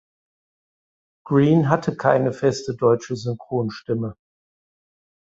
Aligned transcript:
Greene 1.27 1.69
hatte 1.69 1.95
keine 1.95 2.33
feste 2.33 2.73
deutsche 2.75 3.15
Synchronstimme. 3.15 4.15